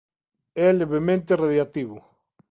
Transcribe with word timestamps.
É 0.65 0.67
levemente 0.79 1.39
radioactivo. 1.43 1.97